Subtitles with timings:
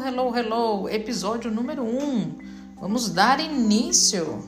[0.00, 0.88] hello, hello!
[0.88, 1.86] Episódio número 1.
[1.86, 2.38] Um.
[2.80, 4.44] Vamos dar início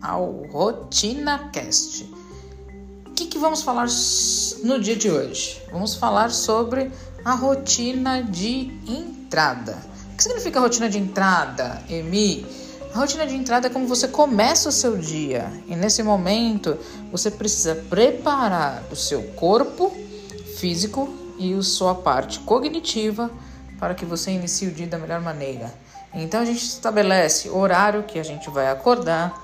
[0.00, 2.04] ao Rotina Cast.
[3.06, 3.88] O que, que vamos falar
[4.62, 5.60] no dia de hoje?
[5.72, 6.92] Vamos falar sobre
[7.24, 9.76] a rotina de entrada.
[10.12, 12.46] O que significa rotina de entrada, Emi?
[12.94, 16.78] A rotina de entrada é como você começa o seu dia e nesse momento
[17.10, 19.92] você precisa preparar o seu corpo
[20.58, 23.30] físico e a sua parte cognitiva
[23.82, 25.74] para que você inicie o dia da melhor maneira.
[26.14, 29.36] Então a gente estabelece o horário que a gente vai acordar,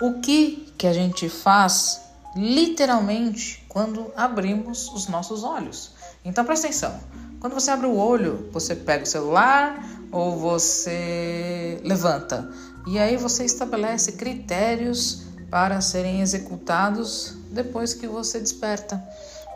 [0.00, 2.00] o que que a gente faz
[2.34, 5.92] literalmente quando abrimos os nossos olhos.
[6.24, 6.98] Então presta atenção.
[7.38, 9.78] Quando você abre o olho, você pega o celular
[10.10, 12.50] ou você levanta.
[12.86, 19.06] E aí você estabelece critérios para serem executados depois que você desperta.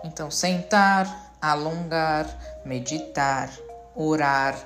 [0.04, 2.26] Então, sentar, alongar,
[2.66, 3.50] meditar,
[3.94, 4.58] orar,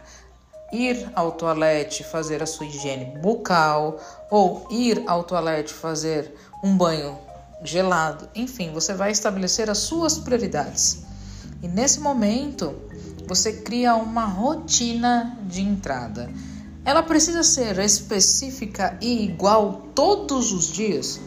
[0.73, 3.99] ir ao toalete fazer a sua higiene bucal
[4.31, 7.19] ou ir ao toalete fazer um banho
[7.63, 8.29] gelado.
[8.35, 11.03] Enfim, você vai estabelecer as suas prioridades.
[11.63, 12.75] E nesse momento,
[13.27, 16.31] você cria uma rotina de entrada.
[16.85, 21.19] Ela precisa ser específica e igual todos os dias?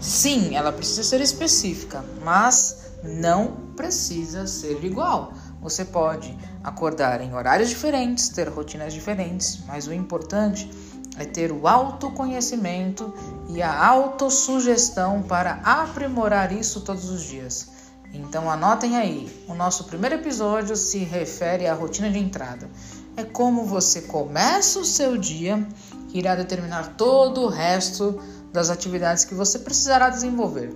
[0.00, 5.32] Sim, ela precisa ser específica, mas não precisa ser igual.
[5.60, 10.70] Você pode acordar em horários diferentes, ter rotinas diferentes, mas o importante
[11.18, 13.12] é ter o autoconhecimento
[13.48, 17.68] e a autossugestão para aprimorar isso todos os dias.
[18.14, 22.70] Então anotem aí, o nosso primeiro episódio se refere à rotina de entrada.
[23.16, 25.66] É como você começa o seu dia,
[26.08, 28.18] que irá determinar todo o resto
[28.52, 30.72] das atividades que você precisará desenvolver.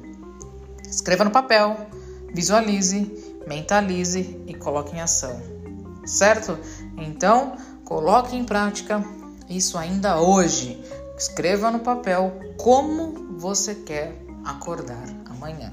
[0.86, 1.76] Escreva no papel,
[2.34, 5.40] visualize, mentalize e coloque em ação.
[6.04, 6.58] Certo?
[6.96, 9.04] Então, coloque em prática
[9.48, 10.82] isso ainda hoje.
[11.16, 15.72] Escreva no papel como você quer acordar amanhã.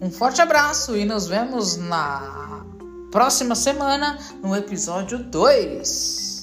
[0.00, 2.64] Um forte abraço e nos vemos na
[3.10, 6.35] próxima semana no episódio 2.